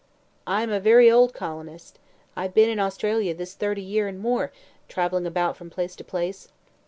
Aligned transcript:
"I 0.47 0.63
am 0.63 0.71
a 0.71 0.79
very 0.79 1.11
old 1.11 1.31
colonist. 1.31 1.99
I 2.35 2.41
have 2.41 2.55
been 2.55 2.71
in 2.71 2.79
Australia 2.79 3.35
this 3.35 3.53
thirty 3.53 3.83
year 3.83 4.07
and 4.07 4.17
more, 4.19 4.51
travelling 4.89 5.27
about 5.27 5.55
from 5.55 5.69
place 5.69 5.95
to 5.97 6.03
place. 6.03 6.47